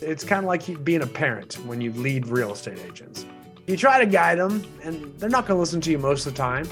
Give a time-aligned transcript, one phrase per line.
[0.00, 3.26] It's kind of like being a parent when you lead real estate agents.
[3.66, 6.34] You try to guide them, and they're not going to listen to you most of
[6.34, 6.68] the time,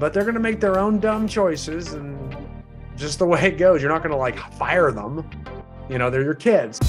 [0.00, 2.36] but they're going to make their own dumb choices, and
[2.96, 3.80] just the way it goes.
[3.80, 5.28] You're not going to like fire them.
[5.88, 6.80] You know, they're your kids.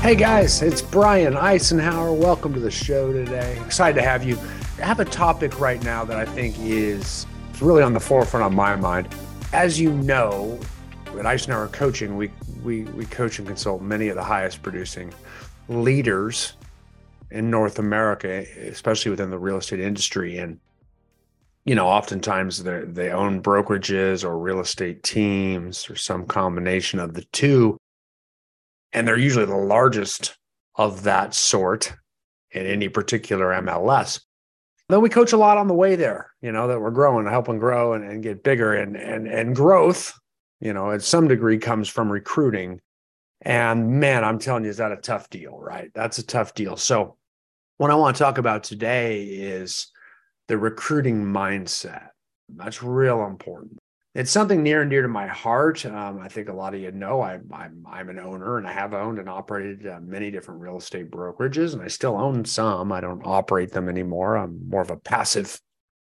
[0.00, 2.16] Hey guys, it's Brian Icenhower.
[2.16, 3.56] Welcome to the show today.
[3.64, 4.36] Excited to have you.
[4.82, 7.24] I have a topic right now that I think is
[7.60, 9.14] really on the forefront of my mind.
[9.52, 10.58] As you know,
[11.06, 12.30] at Icenhower Coaching, we
[12.64, 15.12] we we coach and consult many of the highest producing
[15.68, 16.54] leaders
[17.30, 20.38] in North America, especially within the real estate industry.
[20.38, 20.58] And
[21.64, 27.14] you know, oftentimes they they own brokerages or real estate teams or some combination of
[27.14, 27.78] the two,
[28.92, 30.36] and they're usually the largest
[30.76, 31.92] of that sort
[32.50, 34.20] in any particular MLS.
[34.88, 37.58] Then we coach a lot on the way there, you know, that we're growing, helping
[37.58, 40.12] grow and, and get bigger and and and growth
[40.64, 42.80] you know, at some degree comes from recruiting.
[43.42, 45.90] And man, I'm telling you, is that a tough deal, right?
[45.94, 46.76] That's a tough deal.
[46.76, 47.16] So,
[47.76, 49.88] what I want to talk about today is
[50.48, 52.08] the recruiting mindset.
[52.48, 53.78] That's real important.
[54.14, 55.84] It's something near and dear to my heart.
[55.84, 58.72] Um, I think a lot of you know I, I'm I'm an owner, and I
[58.72, 62.90] have owned and operated uh, many different real estate brokerages, and I still own some.
[62.92, 64.38] I don't operate them anymore.
[64.38, 65.60] I'm more of a passive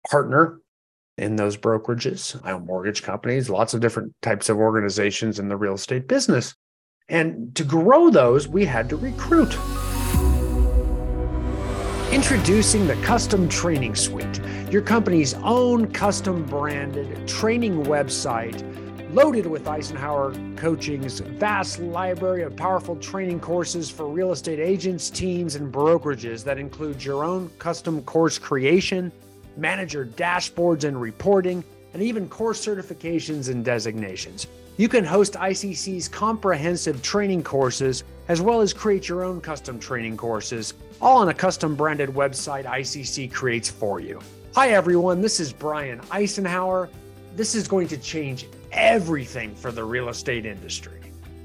[0.09, 0.59] partner
[1.19, 2.39] in those brokerages.
[2.43, 6.55] I own mortgage companies, lots of different types of organizations in the real estate business.
[7.09, 9.57] And to grow those, we had to recruit.
[12.11, 14.39] Introducing the Custom Training Suite,
[14.71, 18.63] your company's own custom branded training website
[19.13, 25.55] loaded with Icenhower Coaching's vast library of powerful training courses for real estate agents, teams,
[25.55, 29.11] and brokerages that includes your own custom course creation
[29.59, 34.47] manager dashboards and reporting, and even course certifications and designations.
[34.77, 40.15] You can host ICC's comprehensive training courses, as well as create your own custom training
[40.15, 44.21] courses, all on a custom branded website ICC creates for you.
[44.55, 45.21] Hi, everyone.
[45.21, 46.89] This is Brian Icenhower.
[47.35, 50.98] This is going to change everything for the real estate industry.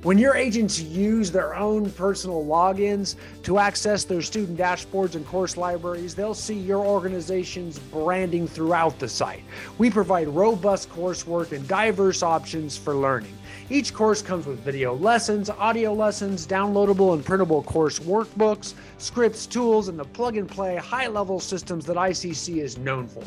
[0.04, 5.56] When your agents use their own personal logins to access their student dashboards and course
[5.56, 9.42] libraries, they'll see your organization's branding throughout the site.
[9.78, 13.32] We provide robust coursework and diverse options for learning.
[13.70, 19.88] Each course comes with video lessons, audio lessons, downloadable and printable course workbooks, scripts, tools,
[19.88, 23.24] and the plug and play high level systems that ICC is known for.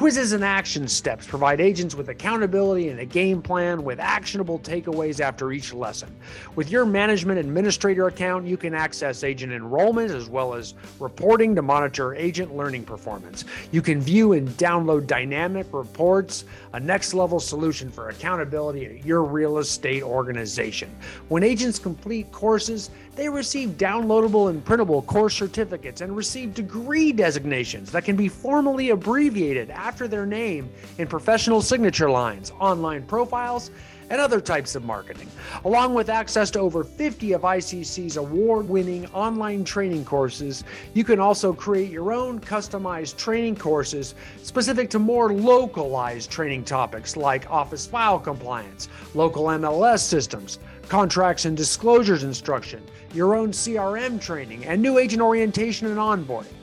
[0.00, 5.20] Quizzes and action steps provide agents with accountability and a game plan with actionable takeaways
[5.20, 6.08] after each lesson.
[6.56, 11.60] With your management administrator account, you can access agent enrollment as well as reporting to
[11.60, 13.44] monitor agent learning performance.
[13.72, 19.22] You can view and download dynamic reports, a next level solution for accountability at your
[19.22, 20.90] real estate organization.
[21.28, 22.88] When agents complete courses,
[23.20, 28.88] they receive downloadable and printable course certificates and receive degree designations that can be formally
[28.88, 33.72] abbreviated after their name in professional signature lines, online profiles,
[34.08, 35.28] and other types of marketing,
[35.66, 40.64] along with access to over 50 of ICC's award winning online training courses.
[40.94, 47.18] You can also create your own customized training courses specific to more localized training topics
[47.18, 52.82] like office file compliance, local MLS systems, contracts and disclosures instruction,
[53.12, 56.54] your own CRM training, and new agent orientation and onboarding.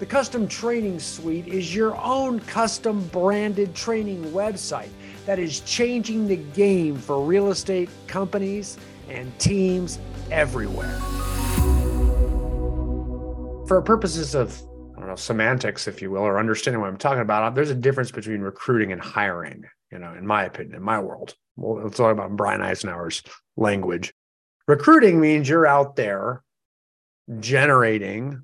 [0.00, 4.90] The Custom Training Suite is your own custom branded training website
[5.24, 8.76] that is changing the game for real estate companies
[9.08, 9.98] and teams
[10.30, 10.98] everywhere.
[13.66, 14.60] For purposes of
[14.96, 17.70] I don't know semantics, if you will, or understanding what I'm talking about, uh, there's
[17.70, 19.64] a difference between recruiting and hiring.
[19.90, 23.22] You know, in my opinion, in my world, well, let's talk about Brian Icenhower's
[23.56, 24.12] language.
[24.66, 26.42] Recruiting means you're out there
[27.40, 28.42] generating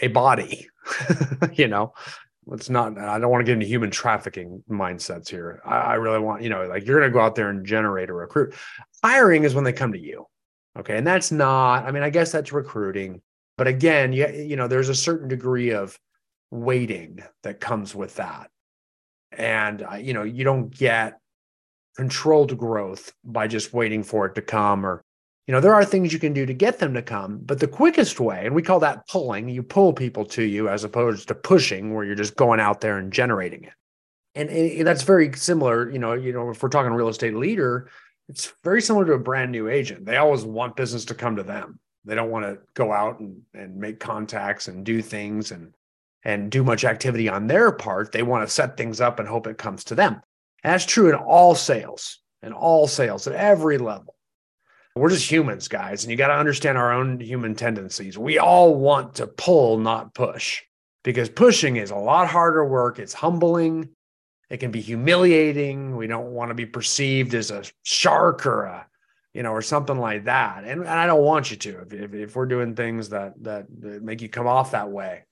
[0.00, 0.68] a body,
[1.54, 1.92] you know.
[2.46, 5.62] Let's not, I don't want to get into human trafficking mindsets here.
[5.64, 8.10] I, I really want, you know, like you're going to go out there and generate
[8.10, 8.54] a recruit.
[9.02, 10.26] Hiring is when they come to you.
[10.78, 10.98] Okay.
[10.98, 13.22] And that's not, I mean, I guess that's recruiting.
[13.56, 15.98] But again, you, you know, there's a certain degree of
[16.50, 18.50] waiting that comes with that.
[19.32, 21.18] And, uh, you know, you don't get
[21.96, 25.03] controlled growth by just waiting for it to come or
[25.46, 27.68] you know there are things you can do to get them to come but the
[27.68, 31.34] quickest way and we call that pulling you pull people to you as opposed to
[31.34, 33.72] pushing where you're just going out there and generating it.
[34.36, 37.88] And that's very similar you know you know if we're talking real estate leader
[38.28, 40.06] it's very similar to a brand new agent.
[40.06, 41.78] They always want business to come to them.
[42.04, 45.72] They don't want to go out and, and make contacts and do things and
[46.26, 48.12] and do much activity on their part.
[48.12, 50.14] They want to set things up and hope it comes to them.
[50.62, 54.13] And that's true in all sales, in all sales at every level.
[54.96, 58.16] We're just humans, guys, and you got to understand our own human tendencies.
[58.16, 60.62] We all want to pull, not push,
[61.02, 63.00] because pushing is a lot harder work.
[63.00, 63.88] It's humbling.
[64.50, 65.96] It can be humiliating.
[65.96, 68.86] We don't want to be perceived as a shark or a,
[69.32, 70.62] you know, or something like that.
[70.62, 71.80] And, and I don't want you to.
[71.80, 75.24] If, if, if we're doing things that, that that make you come off that way,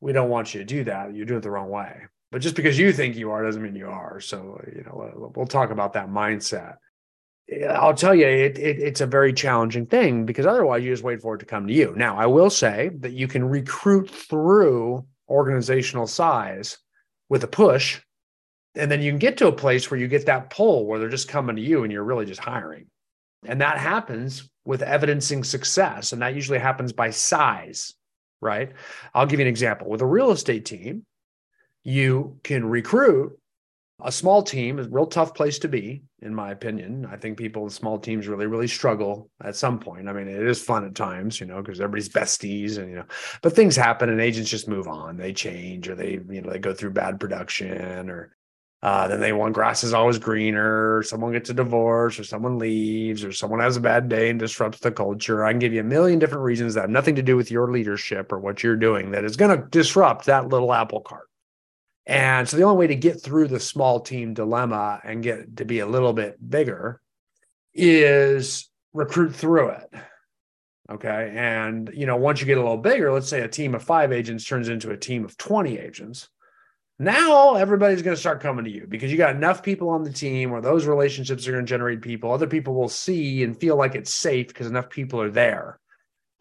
[0.00, 1.14] we don't want you to do that.
[1.14, 2.04] You do it the wrong way.
[2.32, 4.18] But just because you think you are doesn't mean you are.
[4.20, 6.78] So you know, we'll talk about that mindset.
[7.68, 11.20] I'll tell you, it, it, it's a very challenging thing because otherwise you just wait
[11.20, 11.92] for it to come to you.
[11.96, 16.78] Now, I will say that you can recruit through organizational size
[17.28, 18.00] with a push,
[18.74, 21.08] and then you can get to a place where you get that pull where they're
[21.08, 22.86] just coming to you and you're really just hiring.
[23.44, 26.12] And that happens with evidencing success.
[26.12, 27.94] And that usually happens by size,
[28.40, 28.72] right?
[29.12, 29.88] I'll give you an example.
[29.88, 31.04] With a real estate team,
[31.82, 33.38] you can recruit
[34.02, 37.06] a small team is a real tough place to be, in my opinion.
[37.10, 40.08] I think people in small teams really, really struggle at some point.
[40.08, 43.04] I mean, it is fun at times, you know, because everybody's besties and, you know,
[43.42, 45.16] but things happen and agents just move on.
[45.16, 48.36] They change or they, you know, they go through bad production or
[48.84, 52.58] uh, then they want grass is always greener, or someone gets a divorce, or someone
[52.58, 55.42] leaves, or someone has a bad day and disrupts the culture.
[55.42, 57.70] I can give you a million different reasons that have nothing to do with your
[57.70, 61.30] leadership or what you're doing that is going to disrupt that little apple cart.
[62.06, 65.64] And so the only way to get through the small team dilemma and get to
[65.64, 67.00] be a little bit bigger
[67.72, 69.94] is recruit through it.
[70.90, 71.32] Okay.
[71.34, 74.12] And, you know, once you get a little bigger, let's say a team of five
[74.12, 76.28] agents turns into a team of 20 agents.
[76.98, 80.12] Now everybody's going to start coming to you because you got enough people on the
[80.12, 82.30] team where those relationships are going to generate people.
[82.30, 85.80] Other people will see and feel like it's safe because enough people are there.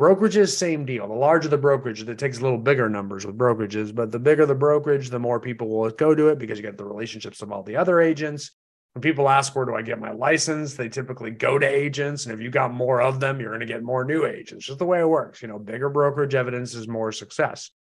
[0.04, 1.08] Brokerages, same deal.
[1.08, 4.46] The larger the brokerage, it takes a little bigger numbers with brokerages, but the bigger
[4.46, 7.54] the brokerage, the more people will go to it because you get the relationships of
[7.54, 8.52] all the other agents.
[8.92, 10.74] When people ask, where do I get my license?
[10.74, 12.26] They typically go to agents.
[12.26, 14.66] And if you got more of them, you're going to get more new agents.
[14.66, 15.42] Just the way it works.
[15.42, 17.72] You know, bigger brokerage evidence is more success.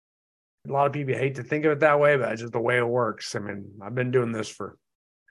[0.69, 2.61] A lot of people hate to think of it that way, but it's just the
[2.61, 3.35] way it works.
[3.35, 4.77] I mean, I've been doing this for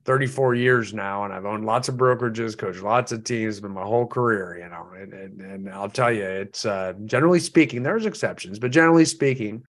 [0.05, 3.83] 34 years now, and I've owned lots of brokerages, coached lots of teams, been my
[3.83, 4.87] whole career, you know.
[4.97, 9.63] And, and, and I'll tell you, it's uh, generally speaking, there's exceptions, but generally speaking,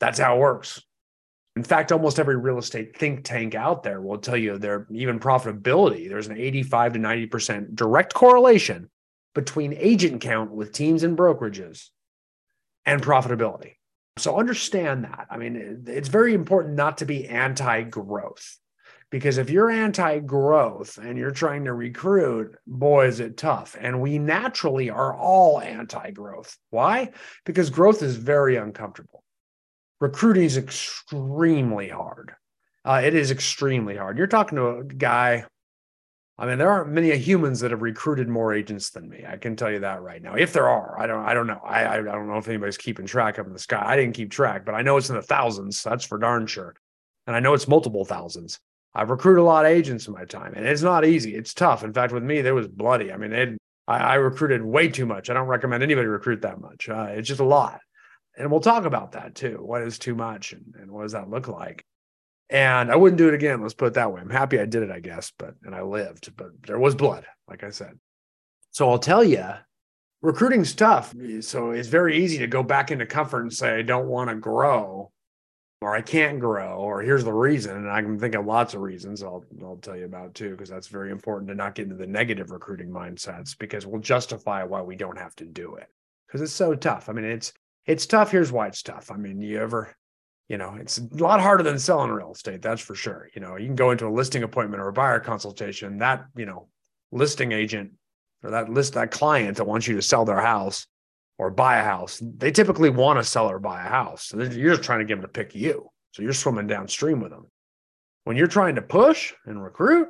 [0.00, 0.82] that's how it works.
[1.56, 5.18] In fact, almost every real estate think tank out there will tell you their even
[5.18, 6.08] profitability.
[6.08, 8.88] There's an 85 to 90% direct correlation
[9.34, 11.88] between agent count with teams and brokerages
[12.86, 13.74] and profitability.
[14.16, 15.26] So understand that.
[15.30, 18.58] I mean, it's very important not to be anti growth
[19.10, 23.76] because if you're anti growth and you're trying to recruit, boy, is it tough.
[23.78, 26.56] And we naturally are all anti growth.
[26.70, 27.10] Why?
[27.44, 29.24] Because growth is very uncomfortable.
[30.00, 32.32] Recruiting is extremely hard.
[32.84, 34.16] Uh, it is extremely hard.
[34.16, 35.44] You're talking to a guy.
[36.38, 39.24] I mean, there aren't many humans that have recruited more agents than me.
[39.28, 40.36] I can tell you that right now.
[40.36, 41.22] If there are, I don't.
[41.22, 41.60] I don't know.
[41.62, 43.82] I I don't know if anybody's keeping track up in the sky.
[43.84, 45.82] I didn't keep track, but I know it's in the thousands.
[45.82, 46.76] That's for darn sure.
[47.26, 48.58] And I know it's multiple thousands.
[48.94, 51.34] I've recruited a lot of agents in my time, and it's not easy.
[51.34, 51.84] It's tough.
[51.84, 53.12] In fact, with me, there was bloody.
[53.12, 55.30] I mean, it, I, I, recruited way too much.
[55.30, 56.88] I don't recommend anybody recruit that much.
[56.88, 57.80] Uh, it's just a lot,
[58.36, 59.58] and we'll talk about that too.
[59.60, 61.84] What is too much, and, and what does that look like?
[62.48, 63.62] And I wouldn't do it again.
[63.62, 64.20] Let's put it that way.
[64.20, 67.24] I'm happy I did it, I guess, but and I lived, but there was blood,
[67.48, 67.98] like I said.
[68.72, 69.44] So I'll tell you,
[70.20, 71.14] recruiting's tough.
[71.42, 74.36] So it's very easy to go back into comfort and say I don't want to
[74.36, 75.12] grow
[75.82, 77.76] or I can't grow, or here's the reason.
[77.76, 80.68] And I can think of lots of reasons I'll, I'll tell you about too, because
[80.68, 84.82] that's very important to not get into the negative recruiting mindsets because we'll justify why
[84.82, 85.88] we don't have to do it
[86.26, 87.08] because it's so tough.
[87.08, 87.54] I mean, it's,
[87.86, 88.30] it's tough.
[88.30, 89.10] Here's why it's tough.
[89.10, 89.96] I mean, you ever,
[90.48, 92.60] you know, it's a lot harder than selling real estate.
[92.60, 93.30] That's for sure.
[93.34, 96.44] You know, you can go into a listing appointment or a buyer consultation that, you
[96.44, 96.68] know,
[97.10, 97.92] listing agent
[98.42, 100.86] or that list, that client that wants you to sell their house
[101.40, 104.26] or buy a house, they typically want to sell or buy a house.
[104.26, 105.88] So you're just trying to get them to pick you.
[106.12, 107.46] So you're swimming downstream with them.
[108.24, 110.08] When you're trying to push and recruit,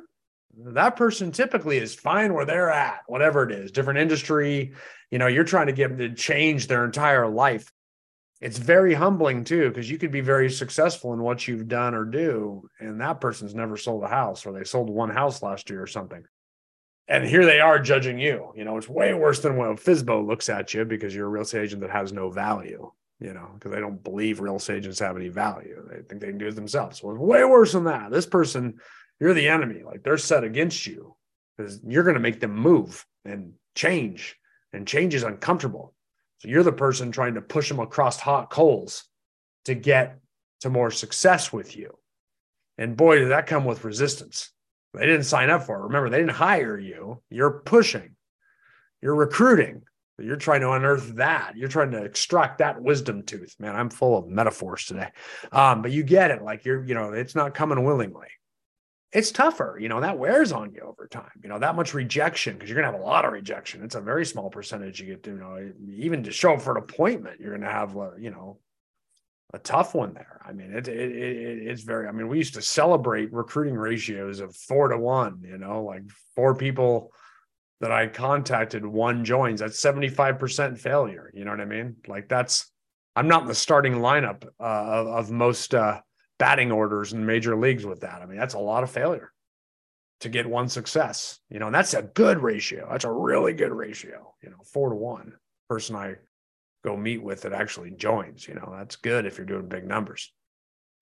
[0.57, 4.73] that person typically is fine where they're at, whatever it is, different industry.
[5.09, 7.71] You know, you're trying to get them to change their entire life.
[8.41, 12.03] It's very humbling too, because you could be very successful in what you've done or
[12.03, 15.81] do, and that person's never sold a house, or they sold one house last year
[15.81, 16.25] or something
[17.11, 18.53] and here they are judging you.
[18.55, 21.43] You know, it's way worse than when FSBO looks at you because you're a real
[21.43, 22.89] estate agent that has no value.
[23.19, 25.85] You know, because they don't believe real estate agents have any value.
[25.87, 27.03] They think they can do it themselves.
[27.03, 28.09] Well, it's way worse than that.
[28.11, 28.79] This person,
[29.19, 29.83] you're the enemy.
[29.83, 31.15] Like they're set against you
[31.55, 34.37] because you're going to make them move and change,
[34.73, 35.93] and change is uncomfortable.
[36.39, 39.03] So you're the person trying to push them across hot coals
[39.65, 40.17] to get
[40.61, 41.95] to more success with you.
[42.79, 44.49] And boy, did that come with resistance.
[44.93, 45.83] They didn't sign up for it.
[45.83, 47.21] Remember, they didn't hire you.
[47.29, 48.15] You're pushing.
[49.01, 49.83] You're recruiting.
[50.19, 51.53] You're trying to unearth that.
[51.55, 53.55] You're trying to extract that wisdom tooth.
[53.57, 55.09] Man, I'm full of metaphors today.
[55.51, 56.43] Um, but you get it.
[56.43, 58.27] Like you're, you know, it's not coming willingly.
[59.13, 62.53] It's tougher, you know, that wears on you over time, you know, that much rejection,
[62.53, 63.83] because you're gonna have a lot of rejection.
[63.83, 66.77] It's a very small percentage you get to, you know, even to show up for
[66.77, 68.59] an appointment, you're gonna have, you know,
[69.53, 70.39] a tough one there.
[70.45, 72.07] I mean, it, it, it, it's very.
[72.07, 75.43] I mean, we used to celebrate recruiting ratios of four to one.
[75.45, 76.03] You know, like
[76.35, 77.11] four people
[77.79, 79.59] that I contacted, one joins.
[79.59, 81.31] That's seventy five percent failure.
[81.33, 81.97] You know what I mean?
[82.07, 82.71] Like that's.
[83.15, 85.99] I'm not in the starting lineup uh, of, of, most uh,
[86.39, 88.21] batting orders in major leagues with that.
[88.21, 89.33] I mean, that's a lot of failure
[90.21, 91.39] to get one success.
[91.49, 92.87] You know, and that's a good ratio.
[92.89, 94.33] That's a really good ratio.
[94.41, 95.33] You know, four to one
[95.67, 96.15] person I
[96.83, 98.47] go meet with that actually joins.
[98.47, 100.31] You know, that's good if you're doing big numbers.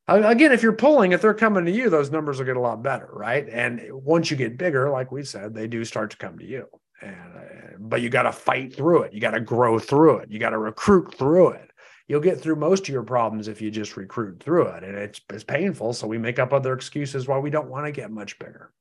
[0.07, 2.81] Again, if you're pulling, if they're coming to you, those numbers will get a lot
[2.81, 3.47] better, right?
[3.47, 6.65] And once you get bigger, like we said, they do start to come to you.
[7.01, 9.13] And uh, but you got to fight through it.
[9.13, 10.31] You got to grow through it.
[10.31, 11.69] You got to recruit through it.
[12.07, 15.21] You'll get through most of your problems if you just recruit through it, and it's
[15.29, 15.93] it's painful.
[15.93, 18.73] So we make up other excuses why we don't want to get much bigger,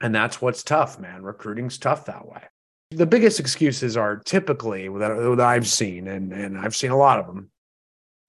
[0.00, 1.24] and that's what's tough, man.
[1.24, 2.42] Recruiting's tough that way
[2.90, 7.20] the biggest excuses are typically that, that I've seen, and, and I've seen a lot
[7.20, 7.50] of them,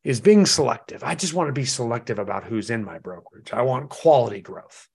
[0.03, 1.03] is being selective.
[1.03, 3.53] I just want to be selective about who's in my brokerage.
[3.53, 4.87] I want quality growth.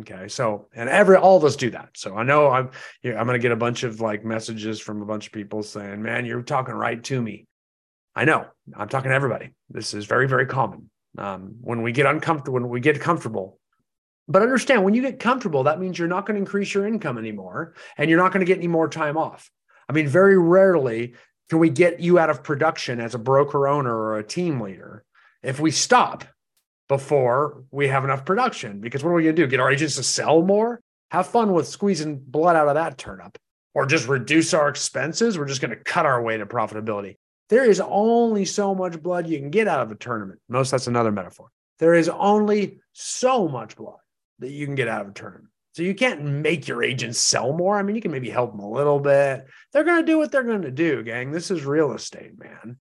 [0.00, 0.28] Okay.
[0.28, 1.90] So, and every, all of us do that.
[1.94, 2.70] So I know I'm,
[3.04, 6.02] I'm going to get a bunch of like messages from a bunch of people saying,
[6.02, 7.46] man, you're talking right to me.
[8.14, 9.50] I know I'm talking to everybody.
[9.70, 10.90] This is very, very common.
[11.16, 13.58] Um, when we get uncomfortable, when we get comfortable
[14.26, 17.18] but understand when you get comfortable, that means you're not going to increase your income
[17.18, 19.50] anymore and you're not going to get any more time off.
[19.88, 21.14] I mean, very rarely
[21.50, 25.04] can we get you out of production as a broker owner or a team leader
[25.42, 26.24] if we stop
[26.88, 28.80] before we have enough production.
[28.80, 29.48] Because what are we going to do?
[29.48, 30.80] Get our agents to sell more?
[31.10, 33.36] Have fun with squeezing blood out of that turnip
[33.74, 35.38] or just reduce our expenses.
[35.38, 37.16] We're just going to cut our way to profitability.
[37.50, 40.40] There is only so much blood you can get out of a tournament.
[40.48, 41.48] Most that's another metaphor.
[41.78, 43.98] There is only so much blood
[44.38, 45.48] that you can get out of a tournament.
[45.74, 47.76] So you can't make your agents sell more.
[47.76, 49.46] I mean, you can maybe help them a little bit.
[49.72, 51.32] They're going to do what they're going to do, gang.
[51.32, 52.78] This is real estate, man.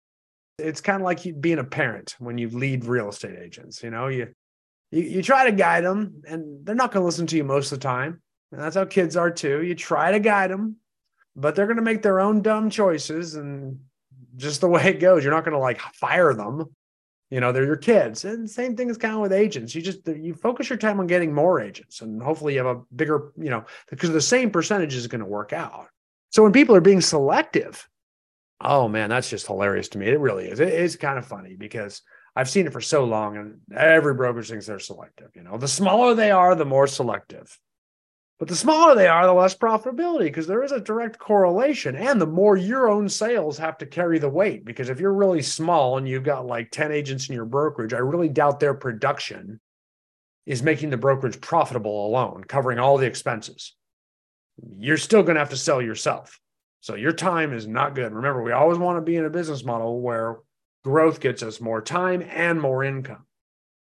[0.57, 3.83] It's kind of like being a parent when you lead real estate agents.
[3.83, 4.33] You know, you
[4.91, 7.71] you, you try to guide them, and they're not going to listen to you most
[7.71, 8.21] of the time.
[8.51, 9.61] And that's how kids are too.
[9.61, 10.77] You try to guide them,
[11.35, 13.79] but they're going to make their own dumb choices, and
[14.35, 15.23] just the way it goes.
[15.23, 16.65] You're not going to like fire them
[17.29, 18.25] you know they're your kids.
[18.25, 19.75] And same thing is kind of with agents.
[19.75, 22.81] You just you focus your time on getting more agents and hopefully you have a
[22.95, 25.87] bigger you know because the same percentage is going to work out.
[26.31, 27.87] So when people are being selective
[28.61, 30.07] oh man that's just hilarious to me.
[30.07, 30.59] It really is.
[30.59, 32.01] It is kind of funny because
[32.35, 35.57] i've seen it for so long and every broker thinks they're selective you know.
[35.57, 37.57] The smaller they are the more selective
[38.39, 41.97] but the smaller they are, the less profitability because there is a direct correlation.
[41.97, 44.63] And the more your own sales have to carry the weight.
[44.63, 47.97] Because if you're really small and you've got like 10 agents in your brokerage, I
[47.97, 49.59] really doubt their production
[50.45, 53.75] is making the brokerage profitable alone, covering all the expenses.
[54.77, 56.39] You're still going to have to sell yourself.
[56.79, 58.13] So your time is not good.
[58.13, 60.37] Remember, we always want to be in a business model where
[60.85, 63.25] growth gets us more time and more income.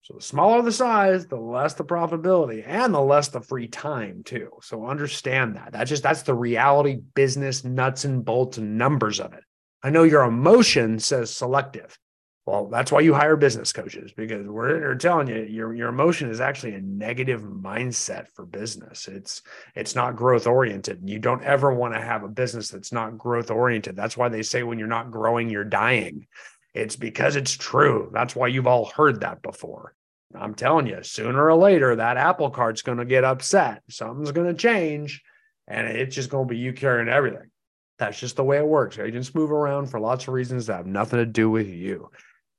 [0.08, 4.24] So the smaller the size, the less the profitability and the less the free time
[4.24, 4.52] too.
[4.62, 5.74] So understand that.
[5.74, 9.44] That's just that's the reality business nuts and bolts and numbers of it.
[9.84, 12.00] I know your emotion says selective.
[12.46, 16.40] Well, that's why you hire business coaches because we're telling you your your emotion is
[16.40, 19.10] actually a negative mindset for business.
[19.10, 19.42] It's
[19.76, 21.02] it's not growth oriented.
[21.04, 23.98] You don't ever want to have a business that's not growth oriented.
[23.98, 26.28] That's why they say when you're not growing, you're dying.
[26.74, 28.10] It's because it's true.
[28.14, 29.97] That's why you've all heard that before.
[30.36, 33.82] I'm telling you, sooner or later, that apple cart's going to get upset.
[33.90, 35.22] Something's going to change,
[35.68, 37.50] and it's just going to be you carrying everything.
[37.98, 39.00] That's just the way it works.
[39.00, 42.12] Agents move around for lots of reasons that have nothing to do with you.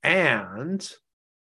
[0.03, 0.89] And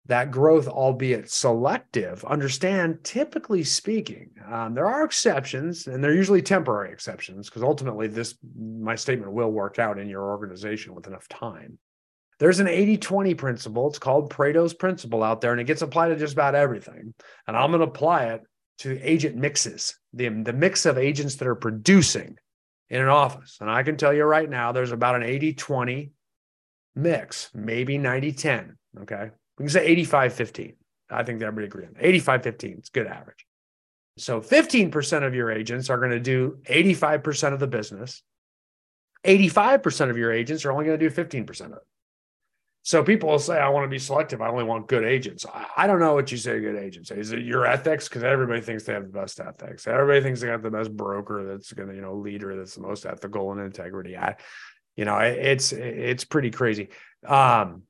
[0.07, 6.91] that growth, albeit selective, understand, typically speaking, um, there are exceptions, and they're usually temporary
[6.93, 11.79] exceptions because ultimately, this my statement will work out in your organization with enough time.
[12.39, 13.89] There's an 80 20 principle.
[13.89, 17.15] It's called Pareto's principle out there, and it gets applied to just about everything.
[17.47, 18.43] And I'm going to apply it
[18.79, 22.37] to agent mixes, the, the mix of agents that are producing
[22.91, 23.59] in an office.
[23.61, 26.11] And I can tell you right now, there's about an 80 20
[26.95, 28.77] mix, maybe 90 10.
[29.03, 29.31] Okay.
[29.59, 30.77] We can say 85 15.
[31.11, 32.75] I think everybody agree on 85 15.
[32.79, 33.47] It's good average.
[34.19, 38.23] So 15% of your agents are going to do 85% of the business.
[39.25, 41.79] 85% of your agents are only going to do 15% of it.
[42.83, 44.41] So people will say, I want to be selective.
[44.41, 45.45] I only want good agents.
[45.77, 47.11] I, don't know what you say good agents.
[47.11, 48.09] Is it your ethics?
[48.09, 49.87] Because everybody thinks they have the best ethics.
[49.87, 52.81] Everybody thinks they got the best broker that's going to, you know, leader that's the
[52.81, 54.17] most ethical and integrity.
[54.17, 54.37] I,
[54.97, 56.89] you know, it's it's pretty crazy.
[57.27, 57.83] Um,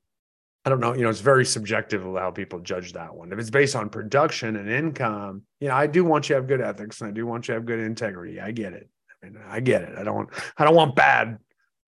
[0.65, 3.31] I don't know, you know, it's very subjective of how people judge that one.
[3.31, 6.47] If it's based on production and income, you know, I do want you to have
[6.47, 8.39] good ethics and I do want you to have good integrity.
[8.39, 8.89] I get it.
[9.11, 9.97] I mean, I get it.
[9.97, 11.39] I don't I don't want bad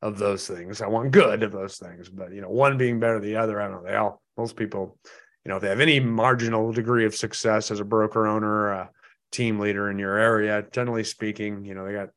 [0.01, 0.81] of those things.
[0.81, 3.61] I want good of those things, but you know, one being better than the other.
[3.61, 3.89] I don't know.
[3.89, 4.97] They all most people,
[5.45, 8.89] you know, if they have any marginal degree of success as a broker owner, a
[9.31, 12.09] team leader in your area, generally speaking, you know, they got,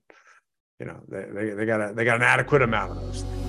[0.81, 3.41] you know, they they, they got a they got an adequate amount of those things.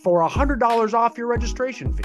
[0.02, 2.04] for $100 off your registration fee.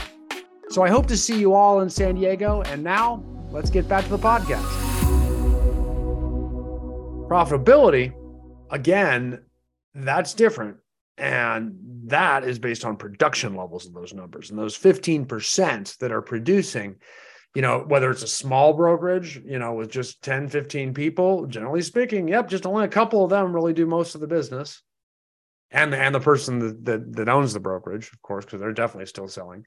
[0.69, 2.61] So I hope to see you all in San Diego.
[2.61, 4.63] And now let's get back to the podcast.
[7.27, 8.13] Profitability,
[8.71, 9.43] again,
[9.93, 10.77] that's different.
[11.17, 14.49] And that is based on production levels of those numbers.
[14.49, 16.95] And those 15% that are producing,
[17.55, 21.81] you know, whether it's a small brokerage, you know, with just 10, 15 people, generally
[21.81, 24.81] speaking, yep, just only a couple of them really do most of the business.
[25.71, 29.07] And, and the person that, that, that owns the brokerage, of course, because they're definitely
[29.07, 29.65] still selling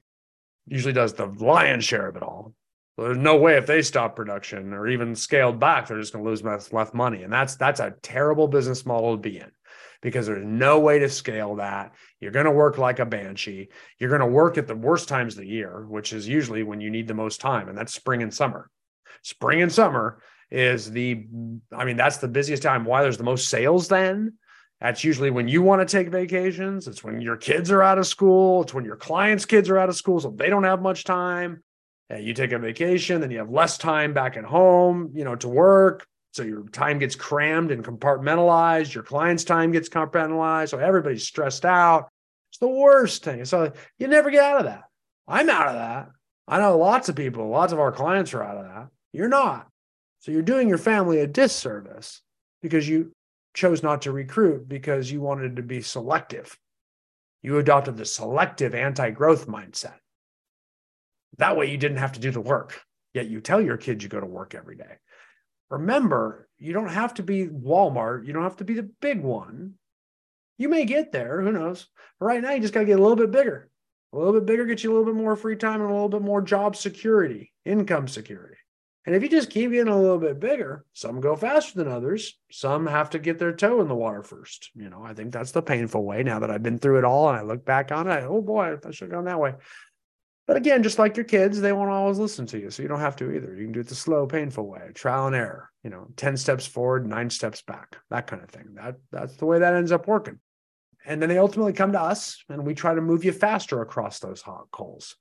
[0.67, 2.53] usually does the lion's share of it all.
[2.95, 6.25] So there's no way if they stop production or even scaled back, they're just going
[6.25, 7.23] to lose less money.
[7.23, 9.51] And that's that's a terrible business model to be in
[10.07, 11.93] because there's no way to scale that.
[12.21, 13.67] You're going to work like a banshee.
[13.99, 16.79] You're going to work at the worst times of the year, which is usually when
[16.79, 18.69] you need the most time, and that's spring and summer.
[19.23, 21.27] Spring and summer is the,
[21.75, 22.85] I mean, that's the busiest time.
[22.85, 24.37] Why there's the most sales then
[24.79, 26.87] that's usually when you want to take vacations.
[26.87, 28.61] It's when your kids are out of school.
[28.61, 31.63] It's when your clients' kids are out of school, so they don't have much time.
[32.09, 35.35] And you take a vacation, then you have less time back at home, you know,
[35.35, 36.07] to work.
[36.37, 38.93] So your time gets crammed and compartmentalized.
[38.93, 40.69] Your client's time gets compartmentalized.
[40.69, 42.09] So everybody's stressed out.
[42.51, 43.43] It's the worst thing.
[43.43, 44.83] So you never get out of that.
[45.27, 46.09] I'm out of that.
[46.47, 48.87] I know lots of people, lots of our clients are out of that.
[49.13, 49.67] You're not.
[50.19, 52.21] So you're doing your family a disservice
[52.61, 53.13] because you
[53.55, 56.55] chose not to recruit because you wanted to be selective.
[57.41, 59.95] You adopted the selective anti growth mindset.
[61.39, 62.79] That way, you didn't have to do the work,
[63.15, 64.97] yet you tell your kids you go to work every day.
[65.69, 69.73] Remember, you don't have to be Walmart, you don't have to be the big one.
[70.57, 71.87] You may get there, who knows?
[72.19, 73.69] But right now, you just got to get a little bit bigger.
[74.13, 76.09] A little bit bigger gets you a little bit more free time and a little
[76.09, 78.55] bit more job security, income security.
[79.05, 82.37] And if you just keep getting a little bit bigger, some go faster than others.
[82.51, 84.69] Some have to get their toe in the water first.
[84.75, 86.23] You know, I think that's the painful way.
[86.23, 88.75] Now that I've been through it all and I look back on it, oh boy,
[88.85, 89.53] I should have gone that way.
[90.47, 92.69] But again, just like your kids, they won't always listen to you.
[92.69, 93.53] So you don't have to either.
[93.53, 96.65] You can do it the slow, painful way, trial and error, you know, 10 steps
[96.65, 98.75] forward, nine steps back, that kind of thing.
[98.75, 100.39] That that's the way that ends up working.
[101.05, 104.19] And then they ultimately come to us and we try to move you faster across
[104.19, 105.15] those hot coals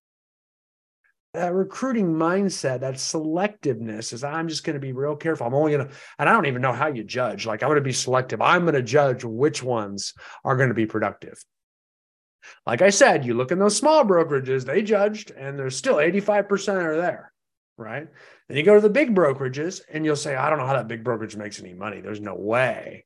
[1.36, 5.46] that recruiting mindset, that selectiveness is I'm just going to be real careful.
[5.46, 7.46] I'm only going to, and I don't even know how you judge.
[7.46, 8.40] Like I'm going to be selective.
[8.42, 11.42] I'm going to judge which ones are going to be productive.
[12.66, 16.74] Like I said, you look in those small brokerages, they judged, and there's still 85%
[16.76, 17.32] are there,
[17.76, 18.08] right?
[18.48, 20.88] Then you go to the big brokerages and you'll say, I don't know how that
[20.88, 22.00] big brokerage makes any money.
[22.00, 23.04] There's no way.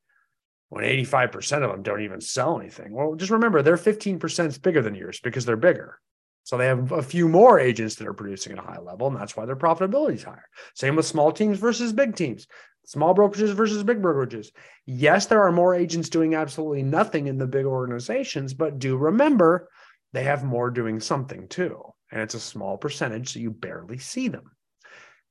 [0.68, 2.92] When 85% of them don't even sell anything.
[2.92, 5.98] Well, just remember, they're 15% bigger than yours because they're bigger.
[6.44, 9.16] So they have a few more agents that are producing at a high level, and
[9.16, 10.48] that's why their profitability is higher.
[10.74, 12.46] Same with small teams versus big teams,
[12.90, 14.48] small brokerages versus big brokerages.
[14.84, 19.68] Yes, there are more agents doing absolutely nothing in the big organizations, but do remember
[20.12, 21.80] they have more doing something too.
[22.10, 24.50] And it's a small percentage, so you barely see them.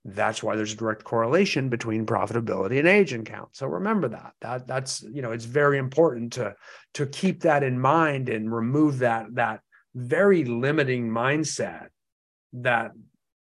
[0.05, 3.49] That's why there's a direct correlation between profitability and agent count.
[3.51, 4.31] So remember that.
[4.39, 6.55] That that's you know it's very important to
[6.93, 9.59] to keep that in mind and remove that that
[9.93, 11.87] very limiting mindset
[12.53, 12.91] that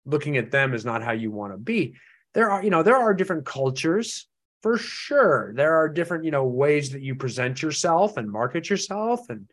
[0.05, 1.97] looking at them is not how you want to be.
[2.37, 4.29] There are, you know, there are different cultures
[4.63, 5.55] for sure.
[5.55, 9.49] There are different, you know, ways that you present yourself and market yourself and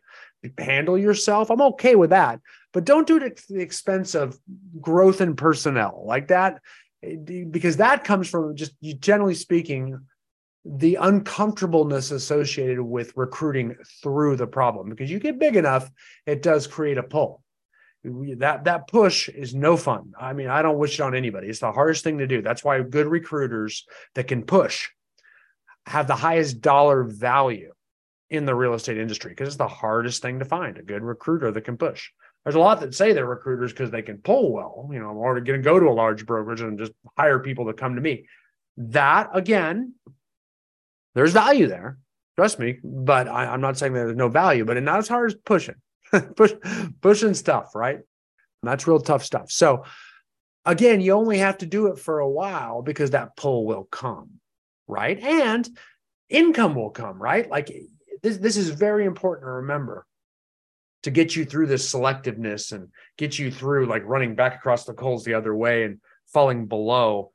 [0.58, 1.50] handle yourself.
[1.50, 2.40] I'm okay with that,
[2.74, 4.38] but don't do it at the expense of
[4.82, 6.60] growth in personnel like that,
[7.02, 7.16] eh,
[7.50, 9.98] because that comes from just generally speaking,
[10.66, 15.90] the uncomfortableness associated with recruiting through the problem because you get big enough
[16.26, 17.43] it does create a pull
[18.04, 20.12] that that push is no fun.
[20.18, 21.48] I mean i don't wish it on anybody.
[21.48, 22.42] It's the hardest thing to do.
[22.42, 24.88] That's why good recruiters that can push
[25.86, 27.72] have the highest dollar value
[28.30, 31.50] in the real estate industry because it's the hardest thing to find a good recruiter
[31.50, 32.10] that can push.
[32.44, 34.88] There's a lot that say they're recruiters because they can pull well.
[34.92, 37.66] You know i'm already going to go to a large brokerage and just hire people
[37.66, 38.26] to come to me.
[38.76, 39.94] That again
[41.14, 41.98] there's value there.
[42.36, 42.78] Trust me.
[42.82, 45.36] But I, am not saying that there's no value, but it's not as hard as
[45.44, 45.76] pushing,
[46.36, 46.52] push,
[47.00, 48.00] pushing stuff, right?
[48.62, 49.50] That's real tough stuff.
[49.50, 49.84] So
[50.64, 54.40] again, you only have to do it for a while because that pull will come,
[54.86, 55.18] right?
[55.20, 55.68] And
[56.28, 57.48] income will come, right?
[57.48, 57.70] Like
[58.22, 60.06] this, this is very important to remember
[61.02, 64.94] to get you through this selectiveness and get you through like running back across the
[64.94, 66.00] coals the other way and
[66.32, 67.30] falling below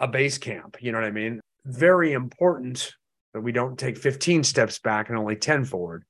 [0.00, 0.76] a base camp.
[0.80, 1.40] You know what I mean?
[1.64, 2.92] very important
[3.32, 6.04] that we don't take 15 steps back and only 10 forward.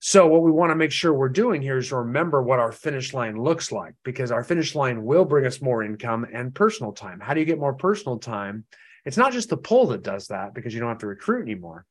[0.00, 3.12] So, what we want to make sure we're doing here is remember what our finish
[3.12, 7.18] line looks like because our finish line will bring us more income and personal time.
[7.18, 8.64] How do you get more personal time?
[9.04, 11.84] It's not just the pull that does that because you don't have to recruit anymore.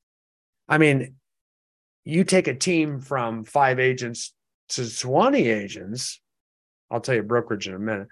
[0.69, 1.15] I mean,
[2.05, 4.33] you take a team from five agents
[4.69, 6.21] to 20 agents.
[6.89, 8.07] I'll tell you brokerage in a minute.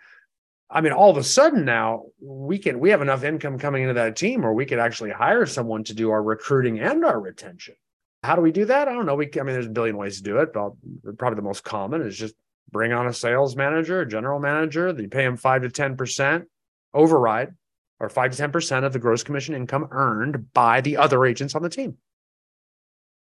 [0.70, 3.94] I mean, all of a sudden now we can we have enough income coming into
[3.94, 7.76] that team, or we could actually hire someone to do our recruiting and our retention.
[8.26, 8.88] How do we do that?
[8.88, 9.16] I don't know.
[9.16, 10.74] We, I mean, there's a billion ways to do it, but
[11.18, 12.34] probably the most common is just
[12.72, 14.94] bring on a sales manager, a general manager.
[14.98, 16.46] You pay them five to ten percent
[16.94, 17.54] override,
[18.00, 21.56] or five to ten percent of the gross commission income earned by the other agents
[21.56, 21.98] on the team.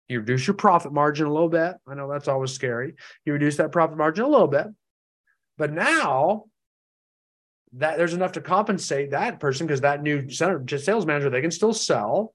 [0.09, 1.77] You reduce your profit margin a little bit.
[1.87, 2.95] I know that's always scary.
[3.25, 4.67] You reduce that profit margin a little bit,
[5.57, 6.45] but now
[7.75, 11.75] that there's enough to compensate that person because that new sales manager they can still
[11.75, 12.35] sell.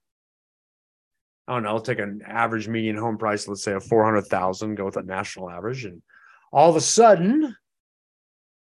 [1.47, 4.86] I don't know, I'll take an average median home price, let's say a 400,000, go
[4.86, 5.84] with a national average.
[5.86, 6.01] And
[6.51, 7.56] all of a sudden,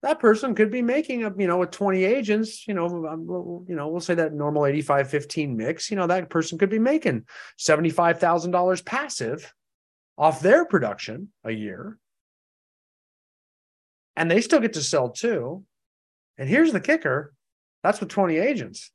[0.02, 3.26] that person could be making a, you know, with 20 agents, you know, um,
[3.68, 6.78] you know, we'll say that normal 85 15 mix, you know, that person could be
[6.78, 7.24] making
[7.58, 9.52] $75,000 passive
[10.18, 11.98] off their production a year.
[14.16, 15.64] And they still get to sell too.
[16.36, 17.32] And here's the kicker
[17.82, 18.90] that's with 20 agents.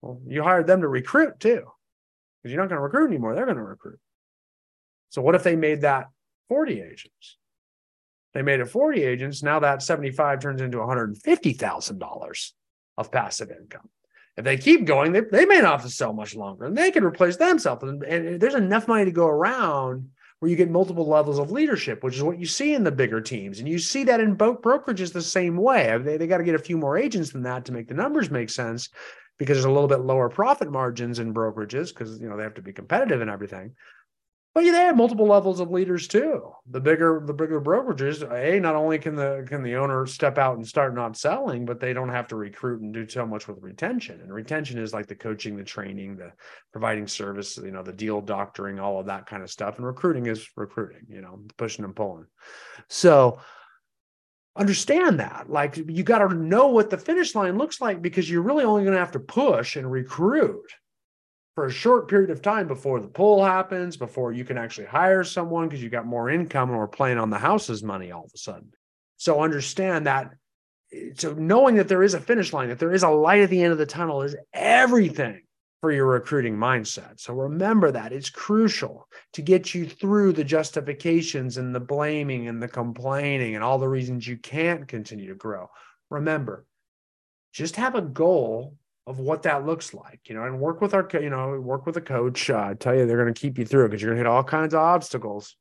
[0.00, 1.64] Well, you hired them to recruit too,
[2.42, 3.34] because you're not going to recruit anymore.
[3.34, 3.98] They're going to recruit.
[5.10, 6.08] So, what if they made that
[6.48, 7.36] 40 agents?
[8.32, 9.42] They made it 40 agents.
[9.42, 12.52] Now that 75 turns into $150,000
[12.96, 13.88] of passive income.
[14.36, 16.90] If they keep going, they, they may not have to sell much longer and they
[16.90, 17.82] can replace themselves.
[17.82, 22.02] And, and there's enough money to go around where you get multiple levels of leadership,
[22.02, 23.58] which is what you see in the bigger teams.
[23.58, 25.98] And you see that in boat brokerages the same way.
[26.02, 28.30] They, they got to get a few more agents than that to make the numbers
[28.30, 28.88] make sense
[29.40, 32.54] because there's a little bit lower profit margins in brokerages because you know they have
[32.54, 33.74] to be competitive and everything.
[34.52, 36.52] But yeah, they have multiple levels of leaders too.
[36.70, 40.56] The bigger the bigger brokerages, a not only can the can the owner step out
[40.56, 43.62] and start not selling, but they don't have to recruit and do so much with
[43.62, 44.20] retention.
[44.20, 46.32] And retention is like the coaching, the training, the
[46.70, 49.78] providing service, you know, the deal doctoring, all of that kind of stuff.
[49.78, 52.26] And recruiting is recruiting, you know, pushing and pulling.
[52.88, 53.40] So
[54.60, 55.48] understand that.
[55.48, 58.82] Like you got to know what the finish line looks like because you're really only
[58.82, 60.70] going to have to push and recruit
[61.54, 65.24] for a short period of time before the pull happens, before you can actually hire
[65.24, 68.30] someone because you got more income and we're playing on the house's money all of
[68.34, 68.70] a sudden.
[69.16, 70.30] So understand that.
[70.92, 73.50] Eh, so knowing that there is a finish line, that there is a light at
[73.50, 75.40] the end of the tunnel is everything
[75.80, 77.18] for your recruiting mindset.
[77.20, 82.62] So remember that it's crucial to get you through the justifications and the blaming and
[82.62, 85.68] the complaining and all the reasons you can't continue to grow.
[86.10, 86.66] Remember,
[87.52, 91.08] just have a goal of what that looks like, you know, and work with our,
[91.14, 92.50] you know, work with a coach.
[92.50, 94.44] Uh, tell you, they're going to keep you through because you're going to hit all
[94.44, 95.56] kinds of obstacles.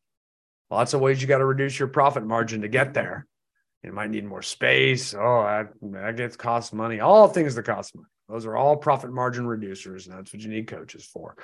[0.70, 3.26] Lots of ways you got to reduce your profit margin to get there.
[3.84, 5.16] You might need more space.
[5.16, 7.00] Oh, that, that gets cost money.
[7.00, 8.08] All things that cost money.
[8.30, 11.36] Those are all profit margin reducers, and that's what you need coaches for.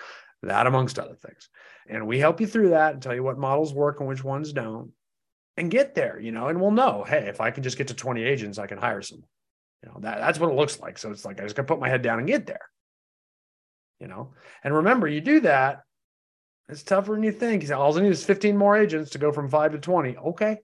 [0.43, 1.49] That amongst other things.
[1.87, 4.53] And we help you through that and tell you what models work and which ones
[4.53, 4.91] don't
[5.57, 7.93] and get there, you know, and we'll know, hey, if I can just get to
[7.93, 9.27] 20 agents, I can hire someone.
[9.83, 10.97] You know, that, that's what it looks like.
[10.97, 12.69] So it's like I just gotta put my head down and get there.
[13.99, 15.81] You know, and remember, you do that,
[16.67, 17.69] it's tougher than you think.
[17.71, 20.17] All I need is 15 more agents to go from five to 20.
[20.17, 20.57] Okay.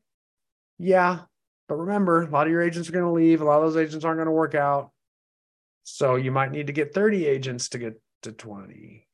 [0.79, 1.21] Yeah.
[1.67, 3.41] But remember, a lot of your agents are going to leave.
[3.41, 4.91] A lot of those agents aren't going to work out.
[5.83, 9.07] So you might need to get 30 agents to get to 20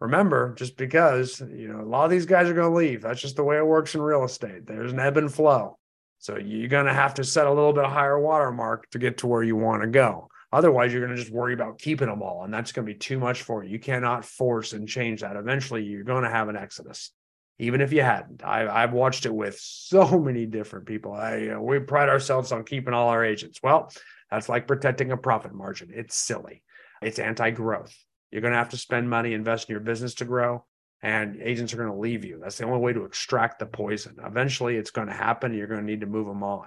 [0.00, 3.02] remember, just because, you know, a lot of these guys are going to leave.
[3.02, 4.66] That's just the way it works in real estate.
[4.66, 5.78] There's an ebb and flow.
[6.18, 9.26] So you're going to have to set a little bit higher watermark to get to
[9.26, 10.28] where you want to go.
[10.52, 12.98] Otherwise, you're going to just worry about keeping them all, and that's going to be
[12.98, 13.70] too much for you.
[13.70, 15.36] You cannot force and change that.
[15.36, 17.10] Eventually, you're going to have an exodus,
[17.58, 18.44] even if you hadn't.
[18.44, 21.12] I, have watched it with so many different people.
[21.12, 23.60] I, uh, we pride ourselves on keeping all our agents.
[23.62, 23.90] Well,
[24.30, 25.90] that's like protecting a profit margin.
[25.94, 26.62] It's silly.
[27.02, 27.96] It's anti-growth.
[28.30, 30.64] You're going to have to spend money, invest in your business to grow,
[31.02, 32.40] and agents are going to leave you.
[32.42, 34.16] That's the only way to extract the poison.
[34.24, 35.54] Eventually, it's going to happen.
[35.54, 36.66] you're going to need to move them on,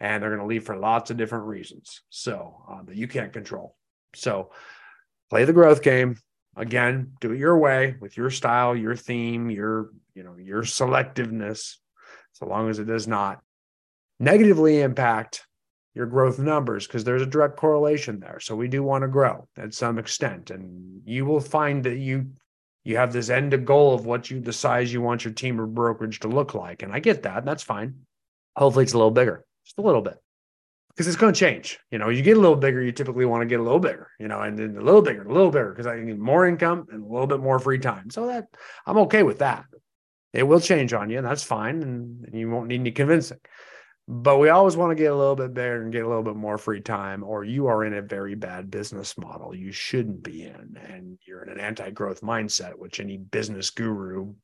[0.00, 2.00] and they're going to leave for lots of different reasons.
[2.08, 3.76] So uh, that you can't control.
[4.14, 4.50] So
[5.28, 6.16] play the growth game.
[6.56, 11.76] Again, do it your way with your style, your theme, your you know your selectiveness.
[12.32, 13.40] So long as it does not
[14.20, 15.46] negatively impact
[15.94, 18.40] your growth numbers because there's a direct correlation there.
[18.40, 22.30] So we do want to grow at some extent, and you will find that you
[22.84, 25.60] you have this end to goal of what you the size you want your team
[25.60, 27.44] or brokerage to look like, and I get that.
[27.44, 28.00] That's fine.
[28.56, 30.16] Hopefully, it's a little bigger, just a little bit,
[30.94, 31.78] because it's going to change.
[31.90, 34.10] You know, you get a little bigger, you typically want to get a little bigger.
[34.18, 36.86] You know, and then a little bigger, a little bigger, because I need more income
[36.90, 38.10] and a little bit more free time.
[38.10, 38.46] So that
[38.86, 39.64] I'm okay with that.
[40.32, 43.38] It will change on you, and that's fine, and, and you won't need any convincing
[44.06, 46.36] but we always want to get a little bit better and get a little bit
[46.36, 50.42] more free time or you are in a very bad business model you shouldn't be
[50.42, 54.34] in and you're in an anti-growth mindset which any business guru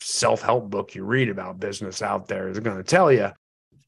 [0.00, 3.30] self-help book you read about business out there is going to tell you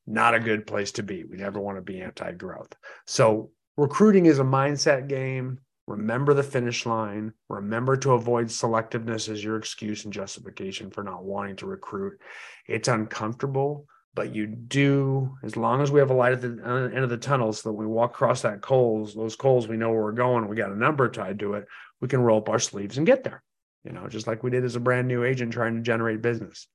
[0.06, 1.24] not a good place to be.
[1.24, 2.72] We never want to be anti-growth.
[3.06, 5.58] So recruiting is a mindset game.
[5.86, 7.32] Remember the finish line.
[7.48, 12.18] Remember to avoid selectiveness as your excuse and justification for not wanting to recruit.
[12.66, 16.88] It's uncomfortable but you do as long as we have a light at the uh,
[16.88, 19.90] end of the tunnel so that we walk across that coals those coals we know
[19.90, 21.66] where we're going we got a number tied to it
[22.00, 23.44] we can roll up our sleeves and get there
[23.84, 26.66] you know just like we did as a brand new agent trying to generate business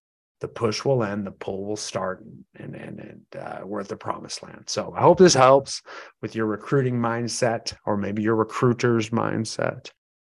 [0.41, 2.23] the push will end the pull will start
[2.55, 5.81] and and, and uh, we're at the promised land so i hope this helps
[6.21, 9.89] with your recruiting mindset or maybe your recruiter's mindset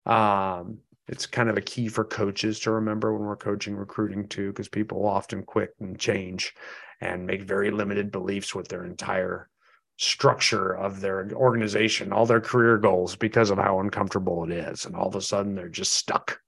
[0.06, 4.50] um, it's kind of a key for coaches to remember when we're coaching recruiting too
[4.50, 6.54] because people often quit and change
[7.02, 9.50] and make very limited beliefs with their entire
[9.98, 14.86] structure of their organization, all their career goals because of how uncomfortable it is.
[14.86, 16.41] And all of a sudden they're just stuck.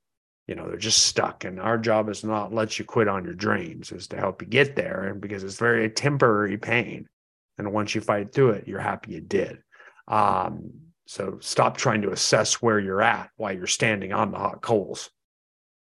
[0.47, 1.45] You know, they're just stuck.
[1.45, 4.47] And our job is not let you quit on your dreams, is to help you
[4.47, 5.05] get there.
[5.05, 7.07] And because it's very temporary pain.
[7.57, 9.59] And once you fight through it, you're happy you did.
[10.07, 10.71] Um,
[11.05, 15.09] so stop trying to assess where you're at while you're standing on the hot coals.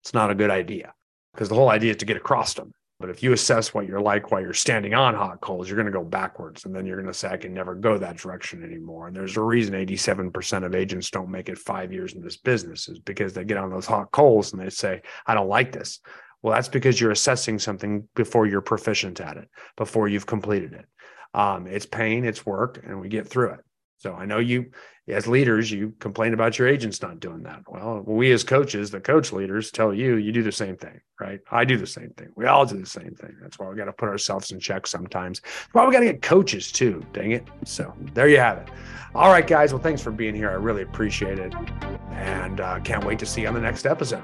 [0.02, 0.92] It's not a good idea
[1.32, 2.72] because the whole idea is to get across them.
[3.04, 5.84] But if you assess what you're like while you're standing on hot coals, you're going
[5.84, 6.64] to go backwards.
[6.64, 9.08] And then you're going to say, I can never go that direction anymore.
[9.08, 12.88] And there's a reason 87% of agents don't make it five years in this business
[12.88, 16.00] is because they get on those hot coals and they say, I don't like this.
[16.40, 20.86] Well, that's because you're assessing something before you're proficient at it, before you've completed it.
[21.38, 23.60] Um, it's pain, it's work, and we get through it.
[23.98, 24.70] So I know you,
[25.08, 27.62] as leaders, you complain about your agents not doing that.
[27.68, 31.40] Well, we as coaches, the coach leaders, tell you you do the same thing, right?
[31.50, 32.28] I do the same thing.
[32.36, 33.36] We all do the same thing.
[33.40, 35.40] That's why we got to put ourselves in check sometimes.
[35.40, 37.04] That's why we got to get coaches too.
[37.12, 37.46] Dang it!
[37.64, 38.68] So there you have it.
[39.14, 39.72] All right, guys.
[39.72, 40.50] Well, thanks for being here.
[40.50, 41.54] I really appreciate it,
[42.10, 44.22] and uh, can't wait to see you on the next episode.